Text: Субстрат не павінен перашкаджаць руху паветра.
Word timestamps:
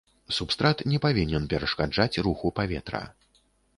Субстрат 0.35 0.77
не 0.93 1.01
павінен 1.03 1.45
перашкаджаць 1.53 2.21
руху 2.29 2.53
паветра. 2.61 3.03